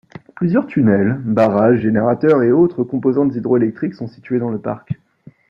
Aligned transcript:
Plusieurs 0.33 0.65
tunnels, 0.65 1.17
barrages, 1.23 1.81
générateurs 1.81 2.41
et 2.41 2.51
autres 2.51 2.83
composantes 2.83 3.35
hydroélectriques 3.35 3.93
sont 3.93 4.07
situés 4.07 4.39
dans 4.39 4.49
le 4.49 4.57
parc. 4.59 4.93